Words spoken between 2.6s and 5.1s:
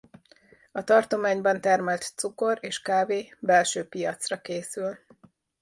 és kávé belső piacra készül.